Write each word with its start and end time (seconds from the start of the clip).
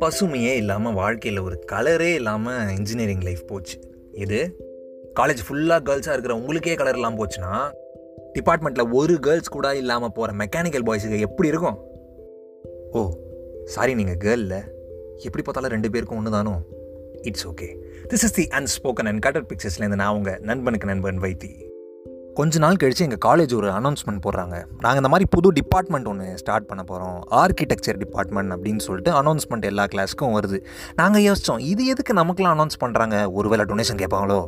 பசுமையே 0.00 0.54
இல்லாமல் 0.56 0.92
வாழ்க்கையில் 0.92 1.40
ஒரு 1.40 1.64
கலரே 1.72 2.14
இல்லாமல் 2.14 2.76
இன்ஜினியரிங் 2.76 3.20
லைஃப் 3.20 3.46
போச்சு. 3.46 3.78
இது 4.12 4.56
காலேஜ் 5.20 5.42
ஃபுல்லாக 5.48 5.84
கேர்ள்ஸாக 5.84 6.12
இருக்கிற 6.12 6.34
உங்களுக்கே 6.34 6.74
கலர் 6.74 6.94
இல்லாமல் 6.94 7.26
போச்சுன்னா 7.26 7.72
டிபார்ட்மெண்ட்டில் 8.34 8.90
ஒரு 8.90 9.18
கேர்ள்ஸ் 9.18 9.48
கூட 9.48 9.76
இல்லாமல் 9.76 10.12
போகிற 10.12 10.44
மெக்கானிக்கல் 10.44 10.86
பாய்ஸுக்கு 10.86 11.18
எப்படி 11.18 11.48
இருக்கும்? 11.48 11.78
ஓ 12.90 13.10
சாரி 13.64 13.94
நீங்கள் 13.94 14.14
கேர்ளில் 14.14 14.62
எப்படி 15.16 15.42
பார்த்தாலும் 15.42 15.70
ரெண்டு 15.70 15.90
பேருக்கும் 15.90 16.18
ஒன்று 16.18 16.30
தானோ 16.30 16.60
it's 17.22 17.48
okay 17.48 17.76
this 18.08 18.24
is 18.28 18.32
the 18.32 18.48
unspoken 18.50 19.06
and 19.06 19.20
cutter 19.20 19.44
பிக்சர்ஸ்லேருந்து 19.44 19.94
நான் 19.94 20.14
உங்கள் 20.14 20.38
நண்பனுக்கு 20.40 20.86
நண்பன் 20.86 21.20
வைத்தி. 21.20 21.68
கொஞ்ச 22.38 22.58
நாள் 22.62 22.78
கழித்து 22.80 23.04
எங்கள் 23.06 23.22
காலேஜ் 23.26 23.52
ஒரு 23.58 23.68
அனௌன்ஸ்மெண்ட் 23.78 24.20
போடுறாங்க. 24.24 24.56
நாங்கள் 24.84 25.00
இந்த 25.00 25.10
மாதிரி 25.12 25.26
புது 25.34 25.48
டிபார்ட்மெண்ட் 25.58 26.08
ஒன்று 26.10 26.26
ஸ்டார்ட் 26.42 26.68
பண்ண 26.68 26.82
போகிறோம் 26.90 27.16
ஆர்கிடெக்சர் 27.42 27.98
டிபார்ட்மெண்ட் 28.02 28.52
அப்படின்னு 28.54 28.82
சொல்லிட்டு 28.86 29.12
அனௌன்ஸ்மெண்ட் 29.20 29.66
எல்லா 29.70 29.84
கிளாஸ்க்கும் 29.92 30.34
வருது. 30.38 30.58
நாங்கள் 31.00 31.24
யோசித்தோம் 31.28 31.62
இது 31.72 31.84
எதுக்கு 31.92 32.14
நமக்குலாம் 32.20 32.54
அனௌன்ஸ் 32.56 32.80
பண்ணுறாங்க 32.84 33.16
ஒருவேளை 33.38 33.64
டொனேஷன் 33.70 34.00
கேட்பாங்களோ? 34.02 34.40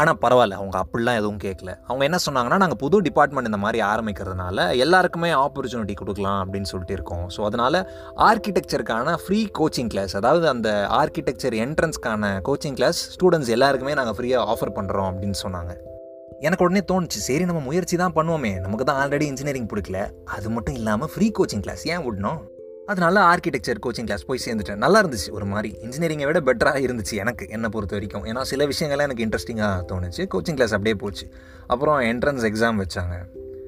ஆனால் 0.00 0.18
பரவாயில்ல 0.24 0.58
அவங்க 0.58 0.76
அப்படிலாம் 0.82 1.18
எதுவும் 1.20 1.40
கேட்கல. 1.44 1.70
அவங்க 1.88 2.02
என்ன 2.08 2.18
சொன்னாங்கன்னா 2.26 2.58
நாங்கள் 2.62 2.80
புது 2.82 3.00
டிபார்ட்மெண்ட் 3.06 3.50
இந்த 3.50 3.60
மாதிரி 3.64 3.78
ஆரம்பிக்கிறதுனால 3.92 4.66
எல்லாருக்குமே 4.84 5.30
ஆப்பர்ச்சுனிட்டி 5.44 5.96
கொடுக்கலாம் 6.00 6.40
அப்படின்னு 6.44 6.70
சொல்லிட்டு 6.72 6.96
இருக்கோம். 6.98 7.24
ஸோ 7.36 7.42
அதனால் 7.48 7.78
ஆர்கிடெக்சருக்கான 8.28 9.16
ஃப்ரீ 9.24 9.40
கோச்சிங் 9.60 9.90
கிளாஸ் 9.94 10.14
அதாவது 10.20 10.48
அந்த 10.54 10.70
ஆர்கிடெக்சர் 11.00 11.56
என்ட்ரன்ஸ்க்கான 11.66 12.32
கோச்சிங் 12.50 12.78
கிளாஸ் 12.80 13.00
ஸ்டூடெண்ட்ஸ் 13.16 13.54
எல்லாருக்குமே 13.58 13.94
நாங்கள் 14.00 14.18
ஃப்ரீயாக 14.18 14.54
ஆஃபர் 14.54 14.76
பண்ணுறோம் 14.80 15.10
அப்படின்னு 15.12 15.40
சொன்னாங்க. 15.46 15.74
எனக்கு 16.40 16.64
உடனே 16.64 16.82
தோணுச்சு 16.92 17.20
சரி 17.26 17.44
நம்ம 17.44 17.60
முயற்சி 17.60 17.96
தான் 17.96 18.12
பண்ணுவோமே. 18.12 18.60
நமக்கு 18.60 18.84
தான் 18.84 19.08
ஆல்ரெடி 19.08 19.20
இன்ஜினியரிங் 19.20 19.66
பிடிக்கல. 19.66 20.10
அது 20.24 20.50
மட்டும் 20.50 20.74
இல்லாமல் 20.74 21.08
ஃப்ரீ 21.08 21.30
கோச்சிங் 21.38 21.60
கிளாஸ் 21.60 21.86
ஏன் 21.86 21.98
விடணும்? 21.98 22.38
அதனால 22.86 23.20
ஆர்கிடெக்சர் 23.20 23.76
கோச்சிங் 23.86 24.04
கிளாஸ் 24.04 24.24
போய் 24.24 24.40
சேர்ந்துட்டேன். 24.44 24.74
நல்லா 24.74 25.02
இருந்துச்சு 25.02 25.30
ஒரு 25.30 25.44
மாதிரி. 25.44 25.78
இன்ஜினியரிங்கை 25.82 26.24
விட 26.24 26.40
பெட்டராக 26.40 26.76
இருந்துச்சு 26.76 27.12
எனக்கு 27.12 27.48
என்னை 27.48 27.68
பொறுத்த 27.68 27.98
வரைக்கும். 27.98 28.24
ஏன்னா 28.24 28.40
சில 28.40 28.66
விஷயங்கள்லாம் 28.66 29.10
எனக்கு 29.10 29.24
இன்ட்ரெஸ்டிங்காக 29.24 29.84
தோணுச்சு. 29.92 30.18
கோச்சிங் 30.18 30.54
கிளாஸ் 30.54 30.70
அப்படியே 30.70 30.94
போச்சு. 30.94 31.28
அப்புறம் 31.66 32.00
என்ட்ரன்ஸ் 32.00 32.46
எக்ஸாம் 32.50 32.82
வச்சாங்க. 32.82 33.24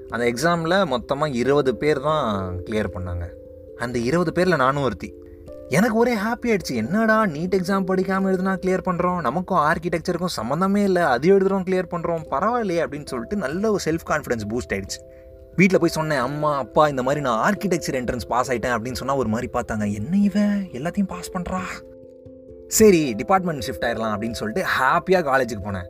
அந்த 0.09 0.33
எக்ஸாமில் 0.33 0.87
மொத்தமாக 0.87 1.33
இருபது 1.33 1.77
பேர் 1.77 2.01
தான் 2.01 2.59
கிளியர் 2.59 2.91
பண்ணாங்க. 2.95 3.29
அந்த 3.77 3.99
இருபது 3.99 4.33
பேரில் 4.33 4.57
நானும் 4.57 4.83
ஒருத்தி. 4.83 5.22
எனக்கு 5.79 5.97
ஒரே 6.01 6.15
ஹாப்பி 6.23 6.49
ஆயிடுச்சு. 6.51 6.75
என்னடா 6.81 7.17
நீட் 7.35 7.55
எக்ஸாம் 7.59 7.87
படிக்காமல் 7.91 8.31
எழுதுனா 8.31 8.53
கிளியர் 8.63 8.85
பண்ணுறோம் 8.89 9.21
நமக்கும் 9.27 9.61
ஆர்கிடெக்சருக்கும் 9.69 10.35
சம்மந்தமே 10.39 10.83
இல்லை. 10.89 11.05
அது 11.15 11.27
எழுதுறோம் 11.35 11.65
கிளியர் 11.69 11.89
பண்ணுறோம் 11.93 12.25
பரவாயில்லையே 12.33 12.81
அப்படின்னு 12.85 13.11
சொல்லிட்டு 13.13 13.37
நல்ல 13.45 13.71
ஒரு 13.75 13.83
செல்ஃப் 13.87 14.05
கான்ஃபிடன்ஸ் 14.11 14.45
பூஸ்ட் 14.51 14.73
ஆயிடுச்சு. 14.77 14.99
வீட்டில் 15.59 15.81
போய் 15.83 15.95
சொன்னேன் 15.99 16.23
அம்மா 16.27 16.51
அப்பா 16.65 16.83
இந்த 16.93 17.03
மாதிரி 17.07 17.21
நான் 17.27 17.41
ஆர்கிடெக்சர் 17.47 17.97
என்ட்ரன்ஸ் 18.01 18.27
பாஸ் 18.33 18.51
ஆகிட்டேன் 18.53 18.75
அப்படின்னு 18.77 19.01
சொன்னால் 19.01 19.21
ஒரு 19.23 19.31
மாதிரி 19.35 19.49
பார்த்தாங்க. 19.57 19.87
என்ன 20.01 20.13
இவன் 20.29 20.59
எல்லாத்தையும் 20.79 21.11
பாஸ் 21.15 21.33
பண்ணுறா 21.37 21.63
சரி 22.79 23.03
டிபார்ட்மெண்ட் 23.21 23.65
ஷிஃப்ட் 23.69 23.87
ஆயிடலாம் 23.89 24.15
அப்படின்னு 24.17 24.41
சொல்லிட்டு 24.41 24.65
ஹாப்பியாக 24.77 25.25
காலேஜுக்கு 25.31 25.65
போனேன். 25.69 25.89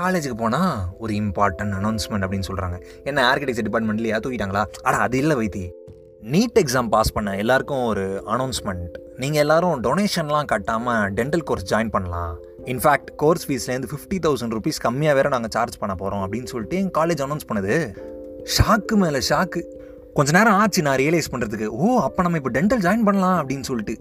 காலேஜுக்கு 0.00 0.38
போனால் 0.44 0.76
ஒரு 1.04 1.12
இம்பார்ட்டன்ட் 1.22 1.74
அனௌன்ஸ்மெண்ட் 1.80 2.24
அப்படின்னு 2.26 2.48
சொல்கிறாங்க 2.50 2.78
என்ன 3.10 3.20
ஆர்கிடெக்சர் 3.30 3.66
டிபார்ட்மெண்ட்லேயே 3.68 4.20
தூக்கிட்டாங்களா? 4.24 4.64
ஆனால் 4.86 5.02
அது 5.06 5.18
இல்லை 5.24 5.36
வைத்தி 5.42 5.64
நீட் 6.34 6.58
எக்ஸாம் 6.62 6.90
பாஸ் 6.94 7.14
பண்ண 7.16 7.36
எல்லாருக்கும் 7.42 7.84
ஒரு 7.92 8.04
அனௌன்ஸ்மெண்ட் 8.34 8.96
நீங்கள் 9.20 9.42
எல்லாரும் 9.42 9.82
டொனேஷன்லாம் 9.84 10.48
கட்டாமல் 10.50 11.04
டென்டல் 11.18 11.44
கோர்ஸ் 11.48 11.68
ஜாயின் 11.70 11.92
பண்ணலாம். 11.94 12.32
இன்ஃபேக்ட் 12.72 13.10
கோர்ஸ் 13.22 13.44
ஃபீஸ்லேருந்து 13.46 13.88
ஃபிஃப்டி 13.92 14.18
தௌசண்ட் 14.24 14.54
ருபீஸ் 14.56 14.80
கம்மியாக 14.84 15.16
வேறு 15.18 15.28
நாங்கள் 15.34 15.52
சார்ஜ் 15.54 15.78
பண்ண 15.82 15.94
போகிறோம் 15.94 16.22
அப்படின்னு 16.24 16.50
சொல்லிட்டு 16.52 16.76
எங்கள் 16.80 16.96
காலேஜ் 16.98 17.22
அனௌன்ஸ் 17.26 17.48
பண்ணுது. 17.50 17.76
ஷாக்கு 18.56 18.96
மேலே 19.02 19.20
ஷாக்கு 19.28 19.60
கொஞ்ச 20.18 20.30
நேரம் 20.38 20.58
ஆச்சு 20.62 20.82
நான் 20.88 21.00
ரியலைஸ் 21.02 21.30
பண்ணுறதுக்கு 21.32 21.66
ஓ 21.66 21.98
அப்போ 22.06 22.22
நம்ம 22.22 22.40
இப்போ 22.40 22.52
டென்டல் 22.58 22.84
ஜாயின் 22.86 23.06
பண்ணலாம் 23.08 23.38
அப்படின்னு 23.40 23.66
சொல்லிட்டு. 23.70 23.96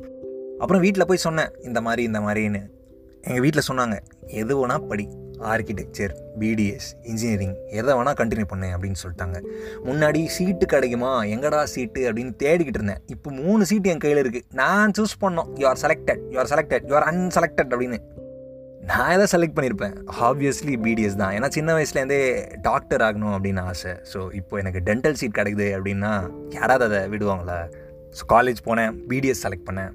அப்புறம் 0.59 0.83
வீட்டில் 0.85 1.07
போய் 1.11 1.25
சொன்னேன் 1.27 1.53
இந்த 1.69 1.81
மாதிரி 1.87 2.03
இந்த 2.03 2.19
மாதிரின்னு. 2.25 2.61
எங்கள் 3.21 3.43
வீட்டில் 3.45 3.67
சொன்னாங்க 3.69 3.97
எது 4.41 4.53
வேணா 4.59 4.77
படி. 4.91 5.07
ஆர்கிடெக்சர் 5.51 6.13
பிடிஎஸ் 6.39 6.89
இன்ஜினியரிங் 7.03 7.55
எதை 7.79 7.91
வேணால் 7.97 8.17
கண்டினியூ 8.21 8.47
பண்ணேன் 8.53 8.73
அப்படின்னு 8.75 8.99
சொல்லிட்டாங்க. 9.03 9.37
முன்னாடி 9.87 10.25
சீட்டு 10.25 10.65
கிடைக்குமா? 10.65 11.23
எங்கடா 11.23 11.63
சீட்டு 11.63 12.01
அப்படின்னு 12.09 12.33
தேடிக்கிட்டு 12.43 12.81
இருந்தேன். 12.81 13.01
இப்போ 13.07 13.31
மூணு 13.31 13.65
சீட்டு 13.65 13.89
என் 13.89 14.03
கையில் 14.05 14.21
இருக்குது 14.23 14.47
நான் 14.51 14.91
சூஸ் 14.99 15.15
பண்ணோம். 15.21 15.49
You 15.61 15.67
are 15.67 15.81
selected 15.85 16.21
you 16.31 16.39
are 16.39 16.51
selected 16.53 16.85
you 16.89 16.95
are 16.95 17.07
unselected 17.13 17.73
அப்படின்னு. 17.75 17.99
நான் 18.91 19.11
எதை 19.13 19.25
செலக்ட் 19.33 19.55
பண்ணியிருப்பேன் 19.57 19.95
ஆப்வியஸ்லி 20.29 20.73
பிடிஎஸ் 20.85 21.19
தான். 21.21 21.33
ஏன்னா 21.37 21.47
சின்ன 21.57 21.75
வயசுலேருந்தே 21.77 22.19
டாக்டர் 22.61 23.01
ஆகணும் 23.01 23.35
அப்படின்னு 23.35 23.61
ஆசை. 23.61 23.93
ஸோ 24.13 24.33
இப்போ 24.33 24.57
எனக்கு 24.57 24.81
டென்டல் 24.89 25.13
சீட் 25.13 25.37
கிடைக்குது 25.39 25.69
அப்படின்னா 25.77 26.11
யாராவது 26.49 26.85
அதை 26.85 27.01
விடுவாங்களா? 27.13 27.59
ஸோ 28.17 28.23
காலேஜ் 28.33 28.59
போனேன். 28.67 28.91
பிடிஎஸ் 29.09 29.43
செலக்ட் 29.45 29.67
பண்ணேன். 29.69 29.93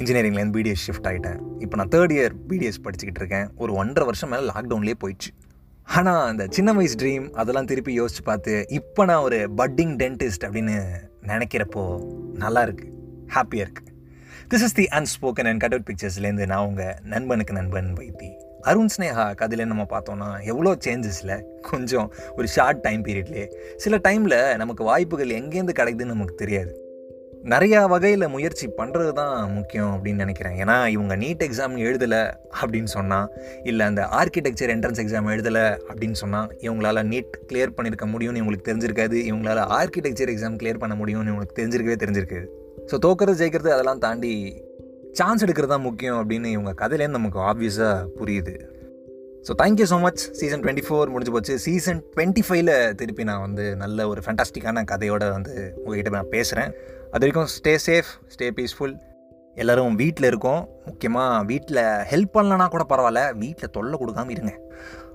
இன்ஜினியரிங்லேருந்து 0.00 0.56
பிடிஎஸ் 0.58 0.84
ஷிஃப்ட் 0.86 1.08
ஆகிட்டேன் 1.10 1.38
இப்போ 1.64 1.76
நான் 1.80 1.92
தேர்ட் 1.94 2.14
இயர் 2.16 2.34
பிடிஎஸ் 2.50 2.82
படிச்சுக்கிட்டு 2.84 3.20
இருக்கேன். 3.22 3.46
ஒரு 3.62 3.72
ஒன்றரை 3.80 4.04
வருஷம் 4.08 4.30
மேலே 4.32 4.44
லாக்டவுன்லேயே 4.52 4.96
போயிடுச்சு. 5.04 5.30
ஆனால் 5.96 6.26
அந்த 6.30 6.44
சின்ன 6.56 6.72
வயசு 6.72 6.96
ட்ரீம் 7.00 7.24
அதெல்லாம் 7.40 7.68
திருப்பி 7.70 7.92
யோசிச்சு 8.00 8.22
பார்த்து 8.28 8.52
இப்போ 8.78 9.04
நான் 9.10 9.24
ஒரு 9.28 9.38
பட்டிங் 9.60 9.94
டென்டிஸ்ட் 10.02 10.44
அப்படின்னு 10.48 10.76
நினைக்கிறப்போ 11.32 11.82
நல்லா 12.44 12.62
இருக்குது 12.66 12.92
ஹாப்பியாக 13.34 13.66
இருக்குது 13.66 13.90
this 14.52 14.64
is 14.66 14.76
the 14.78 14.86
unspoken 14.98 15.48
and 15.50 15.60
cut 15.64 15.74
out 15.74 15.88
பிக்சர்ஸ்லேருந்து 15.90 16.46
நான் 16.52 16.66
உங்கள் 16.68 16.96
நண்பனுக்கு 17.14 17.54
நண்பன் 17.58 17.90
வைத்தி. 18.00 18.30
அருண் 18.70 18.92
ஸ்னேஹா 18.94 19.24
கதையில 19.40 19.64
நம்ம 19.70 19.84
பார்த்தோன்னா 19.92 20.28
எவ்வளோ 20.52 20.72
சேஞ்சஸில் 20.86 21.34
கொஞ்சம் 21.70 22.08
ஒரு 22.36 22.46
ஷார்ட் 22.46 22.82
டைம் 22.86 23.04
பீரியட்லேயே 23.04 23.46
சில 23.84 23.96
டைமில் 24.08 24.38
நமக்கு 24.62 24.84
வாய்ப்புகள் 24.90 25.38
எங்கேருந்து 25.40 25.74
கிடைக்குதுன்னு 25.80 26.16
நமக்கு 26.16 26.34
தெரியாது. 26.34 26.72
நிறையா 27.50 27.78
வகையில் 27.92 28.24
முயற்சி 28.32 28.66
பண்ணுறது 28.78 29.12
தான் 29.12 29.36
முக்கியம் 29.54 29.92
அப்படின்னு 29.94 30.22
நினைக்கிறேன். 30.24 30.56
ஏன்னா 30.62 30.76
இவங்க 30.94 31.14
நீட் 31.22 31.42
எக்ஸாம் 31.46 31.74
எழுதலை 31.86 32.20
அப்படின்னு 32.60 32.90
சொன்னால் 32.96 33.30
இல்லை 33.70 33.86
அந்த 33.90 34.02
ஆர்கிடெக்சர் 34.18 34.72
என்ட்ரன்ஸ் 34.74 35.00
எக்ஸாம் 35.04 35.30
எழுதலை 35.32 35.64
அப்படின்னு 35.88 36.18
சொன்னால் 36.22 36.50
இவங்களால 36.66 37.02
நீட் 37.12 37.32
கிளியர் 37.48 37.74
பண்ணியிருக்க 37.76 38.06
முடியும்னு 38.12 38.40
இவங்களுக்கு 38.42 38.68
தெரிஞ்சிருக்காது. 38.68 39.16
இவங்களால 39.30 39.64
ஆர்கிடெக்சர் 39.78 40.32
எக்ஸாம் 40.34 40.58
கிளியர் 40.60 40.82
பண்ண 40.84 40.96
முடியும்னு 41.00 41.32
இவங்களுக்கு 41.32 41.58
தெரிஞ்சிருக்கவே 41.60 41.98
தெரிஞ்சிருக்காது. 42.04 42.46
ஸோ 42.92 42.98
தோக்கிறது 43.06 43.40
ஜெயிக்கிறது 43.42 43.72
அதெல்லாம் 43.76 44.04
தாண்டி 44.06 44.32
சான்ஸ் 45.20 45.44
எடுக்கிறது 45.46 45.74
தான் 45.74 45.86
முக்கியம் 45.88 46.20
அப்படின்னு 46.20 46.50
இவங்க 46.56 46.74
கதையிலேருந்து 46.84 47.20
நமக்கு 47.20 47.42
ஆப்வியஸாக 47.50 48.06
புரியுது. 48.20 48.56
So 49.46 49.52
thank you 49.62 49.86
so 49.92 50.00
much 50.06 50.22
season 50.40 50.64
twenty 50.64 50.86
four 50.86 51.12
முடிஞ்சு 51.12 51.32
போச்சு. 51.34 51.54
சீசன் 51.66 52.00
டுவெண்ட்டி 52.14 52.42
ஃபைவ்ல 52.46 52.72
திருப்பி 53.00 53.24
நான் 53.32 53.44
வந்து 53.48 53.64
நல்ல 53.84 54.08
ஒரு 54.14 54.20
ஃபேண்டாஸ்டிக்கான 54.24 54.84
கதையோட 54.94 55.24
வந்து 55.36 55.54
உங்ககிட்ட 55.84 56.10
நான் 56.18 56.34
பேசுகிறேன் 56.38 56.72
அது 57.12 57.26
வரைக்கும் 57.26 57.48
ஸ்டே 57.56 57.78
சேஃப் 57.86 58.10
ஸ்டே 58.34 58.50
பீஸ்ஃபுல் 58.56 58.94
எல்லோரும் 59.54 59.94
வீட்டில் 59.94 60.26
இருக்கோம். 60.26 60.68
முக்கியமாக 60.84 61.44
வீட்டில் 61.44 61.80
ஹெல்ப் 62.10 62.34
பண்ணலன்னா 62.34 62.68
கூட 62.68 62.84
பரவாயில்ல. 62.88 63.34
வீட்டில் 63.34 63.70
தொல்லை 63.70 63.98
கொடுக்காம 63.98 64.30
இருங்க. 64.30 64.52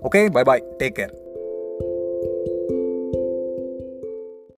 Okay 0.03 0.29
bye 0.31 0.43
bye 0.43 0.63
take 0.77 0.97
care 0.99 1.13